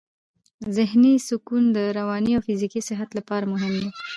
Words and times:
ذهني 0.75 1.13
سکون 1.27 1.63
د 1.75 1.77
رواني 1.97 2.31
او 2.35 2.41
فزیکي 2.47 2.81
صحت 2.89 3.09
لپاره 3.17 3.45
مهم 3.53 3.73
دی. 3.81 3.89